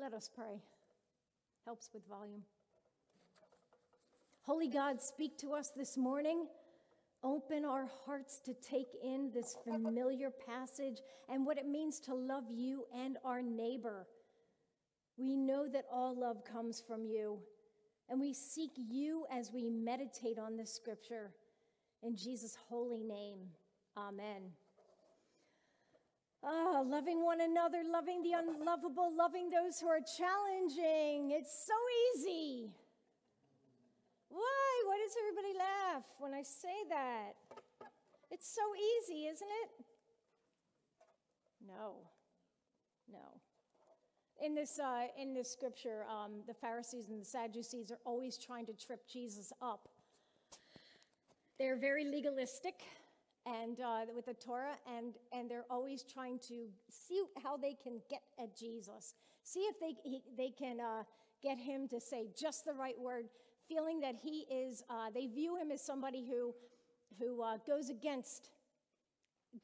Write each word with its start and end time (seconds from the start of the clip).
Let 0.00 0.14
us 0.14 0.30
pray. 0.34 0.62
Helps 1.66 1.90
with 1.92 2.08
volume. 2.08 2.40
Holy 4.40 4.66
God, 4.66 4.98
speak 5.02 5.36
to 5.38 5.52
us 5.52 5.72
this 5.76 5.98
morning. 5.98 6.46
Open 7.22 7.66
our 7.66 7.86
hearts 8.06 8.40
to 8.46 8.54
take 8.54 8.88
in 9.04 9.30
this 9.34 9.58
familiar 9.62 10.30
passage 10.30 11.02
and 11.28 11.44
what 11.44 11.58
it 11.58 11.68
means 11.68 12.00
to 12.00 12.14
love 12.14 12.44
you 12.50 12.86
and 12.96 13.18
our 13.26 13.42
neighbor. 13.42 14.06
We 15.18 15.36
know 15.36 15.68
that 15.68 15.84
all 15.92 16.18
love 16.18 16.44
comes 16.50 16.82
from 16.88 17.04
you, 17.04 17.38
and 18.08 18.18
we 18.18 18.32
seek 18.32 18.70
you 18.76 19.26
as 19.30 19.52
we 19.52 19.68
meditate 19.68 20.38
on 20.38 20.56
this 20.56 20.72
scripture. 20.72 21.34
In 22.02 22.16
Jesus' 22.16 22.56
holy 22.70 23.02
name, 23.02 23.40
amen. 23.98 24.52
Ah, 26.42 26.82
loving 26.86 27.22
one 27.22 27.42
another, 27.42 27.82
loving 27.84 28.22
the 28.22 28.32
unlovable, 28.32 29.12
loving 29.14 29.50
those 29.50 29.78
who 29.78 29.88
are 29.88 30.00
challenging. 30.00 31.32
It's 31.32 31.66
so 31.66 31.74
easy. 32.14 32.70
Why? 34.30 34.82
Why 34.86 34.98
does 35.04 35.14
everybody 35.20 35.58
laugh 35.58 36.04
when 36.18 36.32
I 36.32 36.42
say 36.42 36.84
that? 36.88 37.32
It's 38.30 38.48
so 38.48 38.62
easy, 38.74 39.26
isn't 39.26 39.48
it? 39.64 39.84
No, 41.66 41.96
no. 43.12 43.40
In 44.42 44.54
this, 44.54 44.78
uh, 44.78 45.08
in 45.18 45.34
this 45.34 45.50
scripture, 45.50 46.06
um, 46.08 46.42
the 46.46 46.54
Pharisees 46.54 47.10
and 47.10 47.20
the 47.20 47.24
Sadducees 47.24 47.90
are 47.90 47.98
always 48.06 48.38
trying 48.38 48.64
to 48.66 48.72
trip 48.72 49.06
Jesus 49.06 49.52
up. 49.60 49.88
They're 51.58 51.76
very 51.76 52.06
legalistic 52.06 52.80
and 53.46 53.80
uh, 53.80 54.00
with 54.14 54.26
the 54.26 54.34
Torah, 54.34 54.76
and, 54.96 55.14
and 55.32 55.50
they're 55.50 55.64
always 55.70 56.02
trying 56.02 56.38
to 56.48 56.68
see 56.90 57.22
how 57.42 57.56
they 57.56 57.74
can 57.74 58.00
get 58.08 58.22
at 58.38 58.56
Jesus, 58.56 59.14
see 59.42 59.60
if 59.60 59.80
they, 59.80 59.94
he, 60.04 60.22
they 60.36 60.50
can 60.50 60.80
uh, 60.80 61.02
get 61.42 61.58
him 61.58 61.88
to 61.88 62.00
say 62.00 62.28
just 62.38 62.64
the 62.64 62.72
right 62.72 62.98
word, 62.98 63.26
feeling 63.68 64.00
that 64.00 64.16
he 64.22 64.46
is, 64.50 64.82
uh, 64.90 65.10
they 65.14 65.26
view 65.26 65.56
him 65.56 65.70
as 65.70 65.80
somebody 65.82 66.26
who, 66.28 66.54
who 67.18 67.42
uh, 67.42 67.56
goes 67.66 67.88
against 67.88 68.50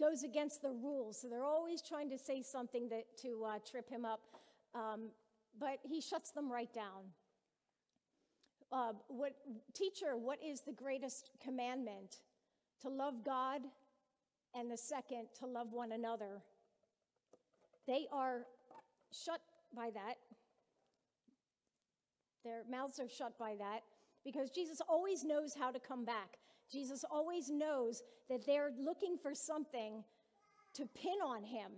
goes 0.00 0.24
against 0.24 0.62
the 0.62 0.70
rules. 0.70 1.20
So 1.20 1.28
they're 1.28 1.44
always 1.44 1.80
trying 1.80 2.10
to 2.10 2.18
say 2.18 2.42
something 2.42 2.88
that, 2.88 3.04
to 3.22 3.44
uh, 3.44 3.58
trip 3.70 3.88
him 3.88 4.04
up. 4.04 4.20
Um, 4.74 5.10
but 5.58 5.78
he 5.84 6.00
shuts 6.00 6.32
them 6.32 6.50
right 6.50 6.72
down. 6.74 7.04
Uh, 8.72 8.92
what, 9.08 9.34
teacher, 9.74 10.16
what 10.16 10.38
is 10.44 10.62
the 10.62 10.72
greatest 10.72 11.30
commandment? 11.42 12.16
To 12.82 12.88
love 12.88 13.24
God, 13.24 13.62
and 14.54 14.70
the 14.70 14.76
second, 14.76 15.26
to 15.40 15.46
love 15.46 15.72
one 15.72 15.92
another. 15.92 16.42
They 17.86 18.06
are 18.12 18.46
shut 19.12 19.40
by 19.74 19.90
that. 19.94 20.14
Their 22.44 22.62
mouths 22.70 23.00
are 23.00 23.08
shut 23.08 23.38
by 23.38 23.54
that 23.58 23.80
because 24.24 24.50
Jesus 24.50 24.80
always 24.88 25.24
knows 25.24 25.54
how 25.58 25.70
to 25.70 25.78
come 25.78 26.04
back. 26.04 26.38
Jesus 26.70 27.04
always 27.10 27.50
knows 27.50 28.02
that 28.28 28.46
they're 28.46 28.72
looking 28.78 29.16
for 29.20 29.34
something 29.34 30.02
to 30.74 30.86
pin 30.86 31.18
on 31.24 31.44
him. 31.44 31.72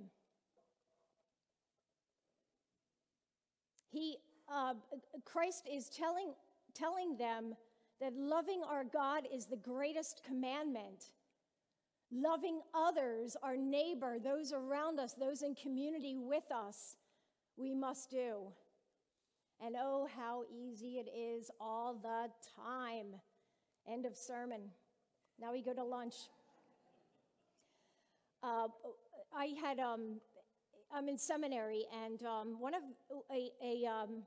He, 3.90 4.16
uh, 4.52 4.74
Christ 5.24 5.68
is 5.70 5.88
telling, 5.88 6.32
telling 6.74 7.16
them 7.16 7.54
that 8.00 8.16
loving 8.16 8.62
our 8.68 8.84
God 8.84 9.26
is 9.32 9.46
the 9.46 9.56
greatest 9.56 10.22
commandment. 10.24 11.10
Loving 12.10 12.60
others, 12.72 13.36
our 13.42 13.56
neighbor, 13.56 14.16
those 14.22 14.52
around 14.52 14.98
us, 14.98 15.12
those 15.14 15.42
in 15.42 15.54
community 15.54 16.16
with 16.16 16.50
us, 16.50 16.96
we 17.56 17.74
must 17.74 18.10
do. 18.10 18.52
And 19.60 19.74
oh, 19.78 20.08
how 20.16 20.44
easy 20.50 20.98
it 20.98 21.08
is 21.14 21.50
all 21.60 21.94
the 21.94 22.30
time. 22.56 23.06
End 23.90 24.06
of 24.06 24.16
sermon. 24.16 24.60
Now 25.40 25.52
we 25.52 25.62
go 25.62 25.74
to 25.74 25.84
lunch. 25.84 26.14
Uh, 28.42 28.68
I 29.36 29.54
had, 29.60 29.80
um, 29.80 30.20
I'm 30.92 31.08
in 31.08 31.18
seminary, 31.18 31.84
and 32.04 32.22
um, 32.22 32.60
one 32.60 32.74
of 32.74 32.82
a, 33.30 33.50
a 33.62 33.86
um, 33.86 34.22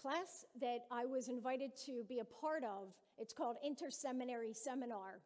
class 0.00 0.44
that 0.60 0.80
I 0.90 1.04
was 1.04 1.28
invited 1.28 1.70
to 1.86 2.04
be 2.08 2.20
a 2.20 2.24
part 2.24 2.64
of, 2.64 2.94
it's 3.18 3.34
called 3.34 3.56
Interseminary 3.66 4.54
Seminar. 4.54 5.20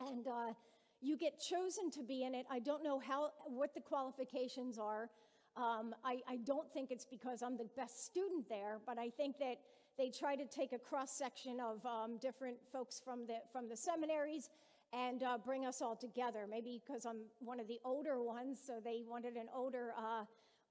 And 0.00 0.26
uh, 0.26 0.52
you 1.00 1.16
get 1.16 1.40
chosen 1.40 1.90
to 1.92 2.02
be 2.02 2.24
in 2.24 2.34
it. 2.34 2.46
I 2.50 2.58
don't 2.58 2.82
know 2.82 2.98
how, 2.98 3.30
what 3.46 3.74
the 3.74 3.80
qualifications 3.80 4.78
are. 4.78 5.10
Um, 5.56 5.94
I, 6.04 6.20
I, 6.28 6.36
don't 6.36 6.72
think 6.72 6.92
it's 6.92 7.04
because 7.04 7.42
I'm 7.42 7.56
the 7.58 7.68
best 7.76 8.06
student 8.06 8.48
there, 8.48 8.78
but 8.86 8.98
I 8.98 9.10
think 9.10 9.38
that 9.40 9.56
they 9.98 10.08
try 10.08 10.36
to 10.36 10.44
take 10.46 10.72
a 10.72 10.78
cross 10.78 11.10
section 11.10 11.58
of 11.60 11.84
um, 11.84 12.18
different 12.18 12.56
folks 12.72 13.00
from 13.04 13.26
the, 13.26 13.38
from 13.52 13.68
the 13.68 13.76
seminaries 13.76 14.48
and 14.92 15.22
uh, 15.22 15.38
bring 15.44 15.66
us 15.66 15.82
all 15.82 15.96
together. 15.96 16.46
Maybe 16.48 16.80
because 16.84 17.04
I'm 17.04 17.22
one 17.40 17.58
of 17.58 17.66
the 17.66 17.80
older 17.84 18.22
ones, 18.22 18.58
so 18.64 18.74
they 18.82 19.02
wanted 19.06 19.34
an 19.34 19.46
older, 19.54 19.92
uh, 19.98 20.24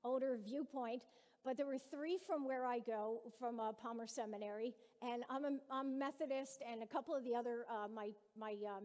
older 0.03 0.40
viewpoint. 0.44 1.03
But 1.49 1.57
there 1.57 1.65
were 1.65 1.79
three 1.79 2.19
from 2.27 2.45
where 2.45 2.63
I 2.63 2.77
go, 2.77 3.21
from 3.39 3.59
uh, 3.59 3.71
Palmer 3.71 4.05
Seminary, 4.05 4.75
and 5.01 5.23
I'm, 5.31 5.45
a, 5.45 5.57
I'm 5.71 5.97
Methodist, 5.97 6.61
and 6.71 6.83
a 6.83 6.85
couple 6.85 7.15
of 7.15 7.23
the 7.23 7.33
other 7.33 7.65
uh, 7.67 7.87
my 7.87 8.11
my 8.39 8.55
um, 8.67 8.83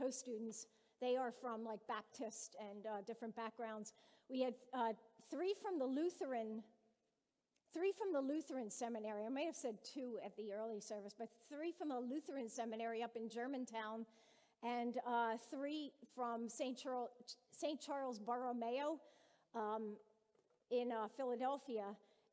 co-students 0.00 0.68
they 1.02 1.18
are 1.18 1.30
from 1.30 1.66
like 1.66 1.80
Baptist 1.88 2.56
and 2.58 2.86
uh, 2.86 3.02
different 3.06 3.36
backgrounds. 3.36 3.92
We 4.30 4.40
had 4.40 4.54
uh, 4.72 4.94
three 5.30 5.52
from 5.60 5.78
the 5.78 5.84
Lutheran, 5.84 6.62
three 7.74 7.92
from 7.92 8.14
the 8.14 8.22
Lutheran 8.22 8.70
seminary. 8.70 9.26
I 9.26 9.28
may 9.28 9.44
have 9.44 9.54
said 9.54 9.74
two 9.84 10.18
at 10.24 10.34
the 10.38 10.54
early 10.54 10.80
service, 10.80 11.14
but 11.18 11.28
three 11.50 11.72
from 11.72 11.90
a 11.90 12.00
Lutheran 12.00 12.48
seminary 12.48 13.02
up 13.02 13.16
in 13.16 13.28
Germantown, 13.28 14.06
and 14.62 14.96
uh, 15.06 15.36
three 15.50 15.92
from 16.14 16.48
St. 16.48 16.74
Charles, 16.74 17.10
St. 17.50 17.78
Charles 17.78 18.18
Borromeo 18.18 18.98
um, 19.54 19.96
in 20.72 20.90
uh, 20.90 21.08
Philadelphia. 21.16 21.84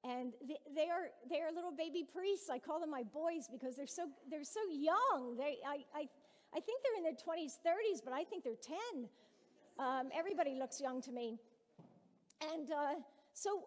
And 0.04 0.34
they 0.74 0.90
are 0.90 1.12
they 1.30 1.42
are 1.42 1.52
little 1.54 1.74
baby 1.74 2.06
priests. 2.16 2.50
I 2.50 2.58
call 2.58 2.80
them 2.80 2.90
my 2.90 3.04
boys 3.04 3.50
because 3.52 3.76
they're 3.76 3.86
so 3.86 4.08
they're 4.32 4.46
so 4.46 4.62
young. 4.72 5.36
They 5.38 5.58
I, 5.68 5.84
I 5.94 6.08
I 6.56 6.60
think 6.60 6.82
they're 6.82 6.98
in 6.98 7.04
their 7.04 7.14
20s, 7.14 7.60
30s, 7.66 8.02
but 8.04 8.14
I 8.14 8.24
think 8.24 8.44
they're 8.44 8.56
10. 8.96 9.08
Um, 9.78 10.10
everybody 10.18 10.56
looks 10.56 10.82
young 10.82 11.02
to 11.04 11.12
me. 11.12 11.38
And 12.54 12.72
uh, 12.72 12.96
so 13.34 13.66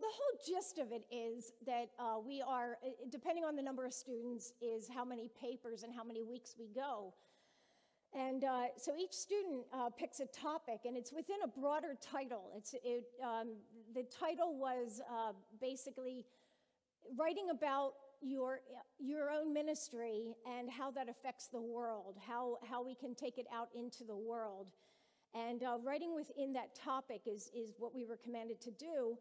the 0.00 0.06
whole 0.06 0.40
gist 0.46 0.78
of 0.78 0.92
it 0.92 1.04
is 1.10 1.52
that 1.66 1.90
uh, 1.98 2.18
we 2.24 2.42
are, 2.42 2.78
depending 3.10 3.44
on 3.44 3.54
the 3.54 3.62
number 3.62 3.84
of 3.84 3.92
students, 3.92 4.52
is 4.62 4.88
how 4.88 5.04
many 5.04 5.30
papers 5.40 5.82
and 5.82 5.92
how 5.94 6.04
many 6.04 6.22
weeks 6.22 6.54
we 6.58 6.68
go. 6.74 7.12
And 8.14 8.44
uh, 8.44 8.64
so 8.76 8.92
each 8.98 9.14
student 9.14 9.64
uh, 9.72 9.88
picks 9.88 10.20
a 10.20 10.26
topic, 10.26 10.80
and 10.84 10.96
it's 10.96 11.12
within 11.12 11.36
a 11.44 11.48
broader 11.48 11.96
title. 12.00 12.50
It's, 12.54 12.74
it, 12.84 13.04
um, 13.24 13.52
the 13.94 14.02
title 14.04 14.54
was 14.54 15.00
uh, 15.10 15.32
basically 15.60 16.26
writing 17.18 17.48
about 17.50 17.94
your, 18.20 18.60
your 18.98 19.30
own 19.30 19.52
ministry 19.52 20.34
and 20.46 20.70
how 20.70 20.90
that 20.90 21.08
affects 21.08 21.46
the 21.46 21.60
world, 21.60 22.16
how, 22.20 22.58
how 22.68 22.84
we 22.84 22.94
can 22.94 23.14
take 23.14 23.38
it 23.38 23.46
out 23.52 23.68
into 23.74 24.04
the 24.04 24.16
world. 24.16 24.72
And 25.34 25.62
uh, 25.62 25.78
writing 25.82 26.14
within 26.14 26.52
that 26.52 26.74
topic 26.74 27.22
is, 27.24 27.50
is 27.54 27.72
what 27.78 27.94
we 27.94 28.04
were 28.04 28.18
commanded 28.22 28.60
to 28.60 28.70
do. 28.72 29.16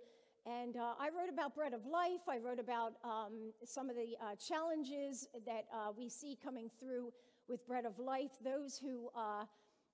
And 0.45 0.75
uh, 0.75 0.95
I 0.99 1.07
wrote 1.07 1.29
about 1.31 1.55
Bread 1.55 1.73
of 1.73 1.85
Life. 1.85 2.27
I 2.27 2.39
wrote 2.39 2.59
about 2.59 2.95
um, 3.05 3.53
some 3.63 3.89
of 3.89 3.95
the 3.95 4.15
uh, 4.21 4.35
challenges 4.35 5.29
that 5.45 5.65
we 5.97 6.09
see 6.09 6.37
coming 6.43 6.69
through 6.77 7.13
with 7.51 7.67
Bread 7.67 7.85
of 7.85 7.99
Life, 7.99 8.31
those 8.43 8.77
who, 8.77 9.09
uh, 9.15 9.43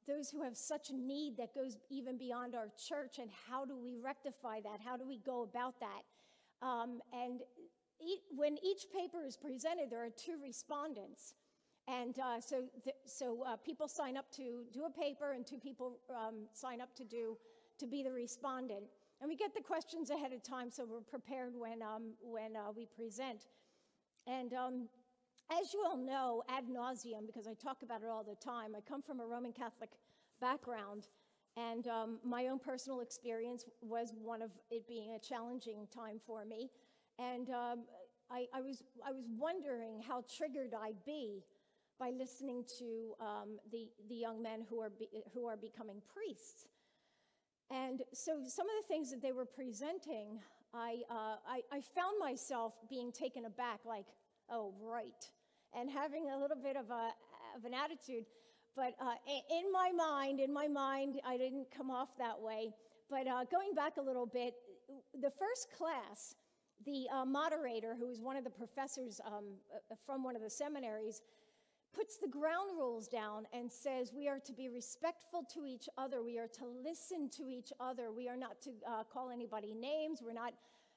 those 0.08 0.30
who 0.30 0.44
have 0.44 0.56
such 0.56 0.92
a 0.92 0.96
need 0.96 1.36
that 1.38 1.54
goes 1.54 1.76
even 1.90 2.18
beyond 2.18 2.56
our 2.56 2.70
church, 2.88 3.18
and 3.20 3.30
how 3.50 3.66
do 3.66 3.76
we 3.76 3.98
rectify 3.98 4.62
that? 4.62 4.80
How 4.86 4.96
do 4.96 5.06
we 5.06 5.20
go 5.26 5.42
about 5.42 5.80
that? 5.80 6.04
Um, 6.66 7.02
and 7.12 7.42
when 8.36 8.58
each 8.64 8.86
paper 8.96 9.26
is 9.26 9.36
presented, 9.36 9.90
there 9.90 10.06
are 10.06 10.10
two 10.10 10.38
respondents. 10.42 11.34
And 11.88 12.20
uh, 12.20 12.40
so, 12.40 12.66
th- 12.84 12.96
so 13.06 13.44
uh, 13.48 13.56
people 13.56 13.88
sign 13.88 14.18
up 14.18 14.30
to 14.34 14.66
do 14.74 14.86
a 14.86 14.90
paper, 14.90 15.32
and 15.32 15.46
two 15.46 15.58
people 15.58 16.00
um, 16.10 16.48
sign 16.54 16.80
up 16.80 16.94
to 16.96 17.04
do 17.04 17.38
to 17.80 17.88
be 17.88 18.04
the 18.04 18.12
respondent. 18.12 18.84
And 19.20 19.30
we 19.30 19.36
get 19.36 19.56
the 19.56 19.62
questions 19.62 20.10
ahead 20.10 20.32
of 20.32 20.44
time, 20.44 20.70
so 20.70 20.86
we're 20.86 21.02
prepared 21.02 21.54
when 21.56 21.82
um, 21.82 22.14
when 22.22 22.56
uh, 22.56 22.72
we 22.76 22.86
present. 22.86 23.48
And 24.28 24.54
um, 24.54 24.90
as 25.52 25.74
you 25.74 25.84
all 25.86 25.98
know, 25.98 26.44
ad 26.50 26.66
nauseum, 26.70 27.26
because 27.26 27.48
I 27.48 27.54
talk 27.54 27.84
about 27.84 28.02
it 28.02 28.10
all 28.10 28.24
the 28.24 28.36
time. 28.36 28.76
I 28.76 28.82
come 28.82 29.02
from 29.02 29.20
a 29.20 29.26
Roman 29.26 29.54
Catholic 29.54 29.92
background, 30.42 31.08
and 31.56 31.88
um, 31.88 32.20
my 32.24 32.48
own 32.48 32.60
personal 32.60 33.02
experience 33.02 33.66
was 33.82 34.14
one 34.22 34.42
of 34.42 34.52
it 34.70 34.88
being 34.88 35.16
a 35.16 35.20
challenging 35.20 35.88
time 35.94 36.20
for 36.26 36.46
me. 36.46 36.70
And 37.18 37.50
um, 37.50 37.86
I, 38.30 38.46
I, 38.54 38.62
was, 38.62 38.84
I 39.06 39.12
was 39.12 39.26
wondering 39.38 40.02
how 40.08 40.24
triggered 40.38 40.74
I'd 40.74 41.04
be 41.06 41.44
by 42.00 42.12
listening 42.12 42.64
to 42.78 43.16
um, 43.20 43.58
the, 43.72 43.88
the 44.10 44.16
young 44.16 44.42
men 44.44 44.66
who 44.70 44.82
are, 44.82 44.92
be, 44.92 45.10
who 45.34 45.48
are 45.48 45.58
becoming 45.58 46.02
priests. 46.14 46.68
And 47.72 48.04
so 48.14 48.44
some 48.46 48.68
of 48.68 48.76
the 48.82 48.88
things 48.88 49.10
that 49.10 49.22
they 49.22 49.32
were 49.32 49.46
presenting 49.46 50.40
I, 50.74 51.02
uh, 51.10 51.38
I, 51.48 51.62
I 51.72 51.82
found 51.82 52.20
myself 52.20 52.74
being 52.90 53.12
taken 53.12 53.46
aback, 53.46 53.80
like, 53.86 54.06
oh, 54.50 54.74
right, 54.82 55.26
and 55.78 55.90
having 55.90 56.30
a 56.30 56.40
little 56.40 56.58
bit 56.58 56.76
of, 56.76 56.90
a, 56.90 57.12
of 57.56 57.66
an 57.66 57.74
attitude. 57.74 58.26
But 58.76 58.94
uh, 59.02 59.16
in 59.50 59.72
my 59.72 59.92
mind, 59.92 60.40
in 60.40 60.54
my 60.54 60.68
mind, 60.68 61.20
I 61.26 61.38
didn't 61.38 61.68
come 61.76 61.90
off 61.90 62.10
that 62.20 62.40
way. 62.40 62.72
But 63.10 63.28
uh, 63.28 63.46
going 63.52 63.74
back 63.74 63.98
a 63.98 64.02
little 64.02 64.26
bit, 64.28 64.54
the 65.20 65.32
first 65.32 65.70
class, 65.76 66.36
the 66.86 67.08
uh, 67.14 67.26
moderator, 67.26 67.96
who 67.98 68.08
was 68.08 68.22
one 68.22 68.38
of 68.38 68.44
the 68.44 68.50
professors 68.50 69.20
um, 69.26 69.56
uh, 69.74 69.96
from 70.06 70.24
one 70.24 70.36
of 70.36 70.42
the 70.42 70.50
seminaries, 70.50 71.22
puts 71.96 72.18
the 72.18 72.28
ground 72.28 72.78
rules 72.78 73.08
down 73.08 73.46
and 73.54 73.72
says 73.72 74.12
we 74.14 74.28
are 74.28 74.40
to 74.46 74.54
be 74.54 74.70
respectful 74.70 75.44
to 75.54 75.66
each 75.66 75.90
other. 75.98 76.22
We 76.22 76.38
are 76.38 76.48
to 76.48 76.66
listen 76.84 77.30
to 77.38 77.50
each 77.50 77.72
other. 77.80 78.12
We 78.12 78.30
are 78.30 78.38
not 78.38 78.62
to 78.64 78.72
uh, 78.88 79.04
call 79.12 79.32
anybody 79.32 79.74
names. 79.74 80.22
We're 80.24 80.34
not. 80.34 80.54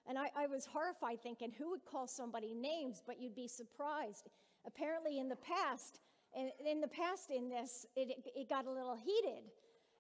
And 0.09 0.19
I, 0.19 0.31
I 0.37 0.47
was 0.47 0.67
horrified 0.67 1.23
thinking, 1.23 1.53
who 1.57 1.71
would 1.71 1.85
call 1.85 2.07
somebody 2.07 2.55
names? 2.55 3.03
But 3.07 3.21
you'd 3.21 3.35
be 3.35 3.49
surprised. 3.49 4.29
Apparently, 4.67 5.19
in 5.19 5.29
the 5.29 5.37
past, 5.37 6.01
in, 6.35 6.51
in 6.67 6.81
the 6.81 6.89
past, 6.89 7.31
in 7.31 7.49
this, 7.49 7.87
it, 7.97 8.31
it 8.35 8.49
got 8.49 8.67
a 8.67 8.71
little 8.71 8.97
heated, 8.97 9.45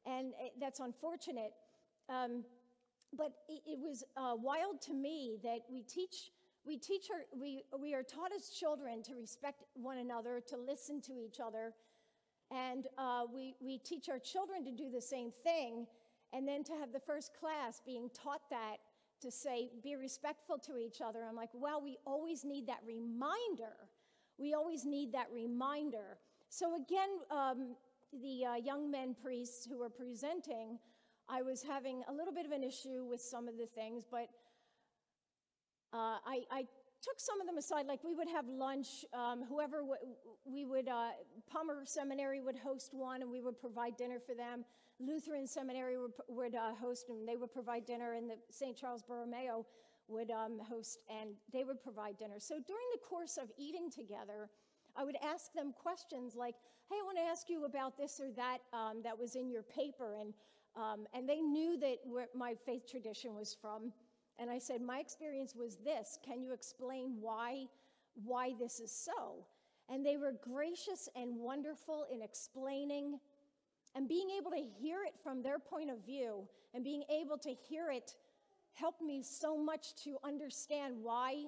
and 0.06 0.32
it, 0.40 0.52
that's 0.60 0.80
unfortunate. 0.80 1.52
Um, 2.08 2.44
but 3.16 3.32
it, 3.48 3.62
it 3.66 3.78
was 3.78 4.04
uh, 4.16 4.34
wild 4.36 4.80
to 4.82 4.94
me 4.94 5.38
that 5.42 5.60
we 5.70 5.82
teach 5.82 6.30
we 6.66 6.76
teach 6.76 7.08
our, 7.10 7.20
we, 7.38 7.64
we 7.80 7.94
are 7.94 8.02
taught 8.02 8.32
as 8.36 8.50
children 8.50 9.02
to 9.04 9.14
respect 9.14 9.64
one 9.72 9.96
another, 9.96 10.42
to 10.48 10.58
listen 10.58 11.00
to 11.02 11.12
each 11.18 11.40
other, 11.40 11.72
and 12.50 12.86
uh, 12.98 13.22
we, 13.32 13.54
we 13.60 13.78
teach 13.78 14.08
our 14.08 14.18
children 14.18 14.64
to 14.64 14.70
do 14.70 14.90
the 14.90 15.00
same 15.00 15.32
thing, 15.42 15.86
and 16.32 16.46
then 16.46 16.62
to 16.64 16.72
have 16.74 16.92
the 16.92 17.00
first 17.00 17.32
class 17.38 17.80
being 17.84 18.10
taught 18.12 18.42
that 18.50 18.76
to 19.20 19.30
say, 19.30 19.70
be 19.82 19.96
respectful 19.96 20.58
to 20.58 20.78
each 20.78 21.00
other. 21.00 21.24
I'm 21.28 21.36
like, 21.36 21.50
well, 21.52 21.80
we 21.82 21.98
always 22.06 22.44
need 22.44 22.66
that 22.66 22.80
reminder. 22.86 23.74
We 24.38 24.54
always 24.54 24.84
need 24.84 25.12
that 25.12 25.28
reminder. 25.32 26.18
So, 26.48 26.74
again, 26.76 27.08
um, 27.30 27.76
the 28.12 28.44
uh, 28.44 28.54
young 28.56 28.90
men 28.90 29.14
priests 29.22 29.66
who 29.66 29.78
were 29.78 29.90
presenting, 29.90 30.78
I 31.28 31.42
was 31.42 31.62
having 31.62 32.02
a 32.08 32.12
little 32.12 32.34
bit 32.34 32.46
of 32.46 32.52
an 32.52 32.64
issue 32.64 33.04
with 33.04 33.20
some 33.20 33.46
of 33.46 33.56
the 33.56 33.66
things, 33.66 34.04
but 34.10 34.28
uh, 35.92 36.18
I, 36.26 36.42
I, 36.50 36.66
took 37.02 37.18
some 37.18 37.40
of 37.40 37.46
them 37.46 37.56
aside, 37.56 37.86
like 37.86 38.04
we 38.04 38.14
would 38.14 38.28
have 38.28 38.46
lunch, 38.46 39.06
um, 39.14 39.42
whoever 39.48 39.78
w- 39.78 39.94
we 40.44 40.66
would, 40.66 40.86
uh, 40.86 41.08
Palmer 41.50 41.80
Seminary 41.86 42.42
would 42.42 42.56
host 42.58 42.92
one 42.92 43.22
and 43.22 43.30
we 43.30 43.40
would 43.40 43.58
provide 43.58 43.96
dinner 43.96 44.18
for 44.18 44.34
them. 44.34 44.66
Lutheran 45.00 45.46
Seminary 45.46 45.98
would, 45.98 46.12
would 46.28 46.54
uh, 46.54 46.74
host 46.80 47.08
and 47.08 47.26
they 47.26 47.36
would 47.36 47.52
provide 47.52 47.86
dinner, 47.86 48.12
and 48.12 48.28
the 48.28 48.36
St. 48.50 48.76
Charles 48.76 49.02
Borromeo 49.02 49.64
would 50.08 50.30
um, 50.30 50.60
host 50.68 51.02
and 51.08 51.30
they 51.52 51.64
would 51.64 51.82
provide 51.82 52.18
dinner. 52.18 52.38
So 52.38 52.54
during 52.54 52.86
the 52.92 52.98
course 52.98 53.38
of 53.40 53.50
eating 53.56 53.90
together, 53.90 54.50
I 54.96 55.04
would 55.04 55.16
ask 55.22 55.52
them 55.52 55.72
questions 55.72 56.34
like, 56.34 56.56
hey, 56.90 56.96
I 57.00 57.04
want 57.04 57.16
to 57.18 57.22
ask 57.22 57.48
you 57.48 57.64
about 57.64 57.96
this 57.96 58.20
or 58.20 58.30
that 58.32 58.58
um, 58.72 59.02
that 59.04 59.18
was 59.18 59.36
in 59.36 59.48
your 59.48 59.62
paper. 59.62 60.16
And, 60.20 60.34
um, 60.76 61.06
and 61.14 61.28
they 61.28 61.40
knew 61.40 61.78
that 61.78 61.98
where 62.04 62.26
my 62.34 62.54
faith 62.66 62.90
tradition 62.90 63.34
was 63.34 63.56
from. 63.58 63.92
And 64.38 64.50
I 64.50 64.58
said, 64.58 64.80
My 64.80 64.98
experience 64.98 65.54
was 65.54 65.76
this. 65.76 66.18
Can 66.24 66.42
you 66.42 66.52
explain 66.52 67.18
why, 67.20 67.66
why 68.14 68.54
this 68.58 68.80
is 68.80 68.90
so? 68.90 69.46
And 69.88 70.04
they 70.04 70.16
were 70.16 70.32
gracious 70.42 71.08
and 71.14 71.36
wonderful 71.36 72.06
in 72.12 72.22
explaining 72.22 73.20
and 73.94 74.08
being 74.08 74.28
able 74.38 74.50
to 74.50 74.62
hear 74.80 74.98
it 75.06 75.14
from 75.22 75.42
their 75.42 75.58
point 75.58 75.90
of 75.90 76.04
view 76.04 76.46
and 76.74 76.84
being 76.84 77.02
able 77.10 77.36
to 77.38 77.50
hear 77.50 77.90
it 77.90 78.14
helped 78.74 79.02
me 79.02 79.22
so 79.22 79.56
much 79.56 79.94
to 80.04 80.16
understand 80.24 80.94
why 81.02 81.44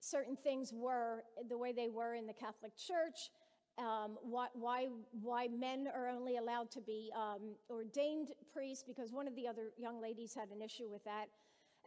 certain 0.00 0.36
things 0.36 0.72
were 0.74 1.22
the 1.48 1.56
way 1.56 1.72
they 1.72 1.88
were 1.88 2.14
in 2.14 2.26
the 2.26 2.32
Catholic 2.32 2.76
Church, 2.76 3.30
um, 3.78 4.18
why, 4.22 4.48
why, 4.52 4.88
why, 5.22 5.48
men 5.48 5.88
are 5.94 6.08
only 6.08 6.36
allowed 6.36 6.70
to 6.72 6.80
be 6.80 7.10
um, 7.16 7.54
ordained 7.70 8.32
priests, 8.52 8.84
because 8.86 9.12
one 9.12 9.26
of 9.26 9.34
the 9.34 9.46
other 9.46 9.72
young 9.78 10.00
ladies 10.00 10.34
had 10.34 10.50
an 10.50 10.60
issue 10.60 10.88
with 10.90 11.04
that. 11.04 11.26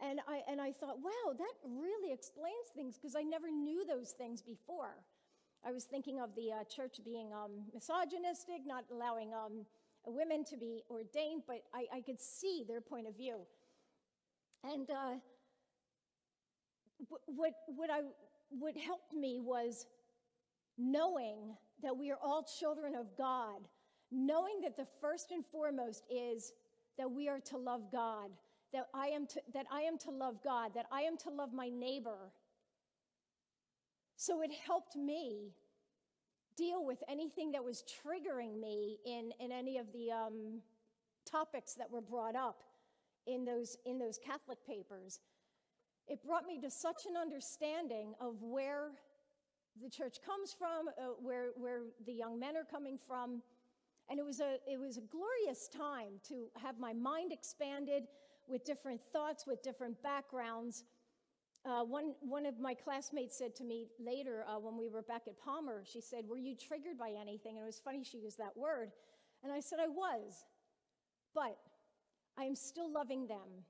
And 0.02 0.20
I, 0.28 0.40
and 0.50 0.60
I 0.60 0.72
thought, 0.72 0.98
wow, 1.00 1.32
that 1.38 1.54
really 1.64 2.12
explains 2.12 2.68
things 2.74 2.96
because 2.96 3.14
I 3.16 3.22
never 3.22 3.50
knew 3.50 3.86
those 3.86 4.10
things 4.10 4.42
before. 4.42 4.96
I 5.64 5.72
was 5.72 5.84
thinking 5.84 6.20
of 6.20 6.30
the 6.36 6.52
uh, 6.52 6.64
church 6.64 6.98
being 7.04 7.32
um, 7.32 7.50
misogynistic, 7.74 8.66
not 8.66 8.84
allowing 8.92 9.32
um, 9.34 9.66
women 10.06 10.44
to 10.44 10.56
be 10.56 10.82
ordained, 10.90 11.42
but 11.46 11.62
I, 11.74 11.86
I, 11.96 12.00
could 12.00 12.20
see 12.20 12.64
their 12.66 12.80
point 12.80 13.08
of 13.08 13.16
view. 13.16 13.38
And 14.62 14.88
uh, 14.90 15.14
what, 17.26 17.52
what, 17.66 17.90
I, 17.90 18.00
what 18.50 18.76
helped 18.76 19.12
me 19.12 19.40
was 19.40 19.86
knowing 20.78 21.56
that 21.82 21.96
we 21.96 22.10
are 22.10 22.18
all 22.22 22.46
children 22.58 22.94
of 22.94 23.06
God, 23.18 23.60
knowing 24.12 24.60
that 24.62 24.76
the 24.76 24.86
first 25.00 25.32
and 25.32 25.44
foremost 25.44 26.04
is 26.10 26.52
that 26.98 27.10
we 27.10 27.28
are 27.28 27.40
to 27.40 27.56
love 27.56 27.90
God 27.90 28.30
that 28.72 28.88
I 28.92 29.06
am 29.08 29.26
to, 29.28 29.40
that 29.54 29.66
I 29.70 29.82
am 29.82 29.98
to 29.98 30.10
love 30.10 30.42
God, 30.42 30.72
that 30.74 30.86
I 30.92 31.02
am 31.02 31.16
to 31.18 31.30
love 31.30 31.52
my 31.52 31.68
neighbor. 31.68 32.30
So 34.16 34.42
it 34.42 34.50
helped 34.66 34.96
me 34.96 35.52
deal 36.56 36.84
with 36.84 37.02
anything 37.08 37.52
that 37.52 37.62
was 37.62 37.84
triggering 37.84 38.58
me 38.58 38.98
in, 39.04 39.30
in 39.40 39.52
any 39.52 39.76
of 39.76 39.92
the 39.92 40.10
um, 40.10 40.60
topics 41.30 41.74
that 41.74 41.90
were 41.90 42.00
brought 42.00 42.34
up 42.34 42.62
in 43.26 43.44
those, 43.44 43.76
in 43.84 43.98
those 43.98 44.18
Catholic 44.18 44.58
papers. 44.66 45.20
It 46.08 46.24
brought 46.24 46.46
me 46.46 46.60
to 46.60 46.70
such 46.70 47.04
an 47.06 47.16
understanding 47.16 48.14
of 48.20 48.40
where 48.40 48.92
the 49.82 49.90
church 49.90 50.16
comes 50.24 50.54
from, 50.56 50.88
uh, 50.88 51.14
where, 51.20 51.48
where 51.56 51.82
the 52.06 52.12
young 52.12 52.38
men 52.38 52.56
are 52.56 52.64
coming 52.64 52.98
from. 53.06 53.42
And 54.08 54.18
it 54.18 54.24
was, 54.24 54.40
a, 54.40 54.56
it 54.66 54.78
was 54.80 54.96
a 54.96 55.02
glorious 55.02 55.68
time 55.68 56.20
to 56.28 56.46
have 56.62 56.78
my 56.78 56.92
mind 56.92 57.32
expanded, 57.32 58.04
with 58.48 58.64
different 58.64 59.00
thoughts, 59.12 59.46
with 59.46 59.62
different 59.62 60.00
backgrounds. 60.02 60.84
Uh, 61.66 61.82
one, 61.82 62.14
one 62.20 62.46
of 62.46 62.60
my 62.60 62.74
classmates 62.74 63.36
said 63.36 63.56
to 63.56 63.64
me 63.64 63.88
later 63.98 64.44
uh, 64.48 64.56
when 64.56 64.78
we 64.78 64.88
were 64.88 65.02
back 65.02 65.22
at 65.26 65.36
Palmer, 65.36 65.82
she 65.84 66.00
said, 66.00 66.24
Were 66.28 66.36
you 66.36 66.54
triggered 66.54 66.96
by 66.96 67.10
anything? 67.20 67.56
And 67.56 67.64
it 67.64 67.66
was 67.66 67.80
funny 67.84 68.04
she 68.04 68.18
used 68.18 68.38
that 68.38 68.56
word. 68.56 68.92
And 69.42 69.52
I 69.52 69.58
said, 69.58 69.80
I 69.82 69.88
was. 69.88 70.46
But 71.34 71.58
I 72.38 72.44
am 72.44 72.54
still 72.54 72.90
loving 72.90 73.26
them. 73.26 73.64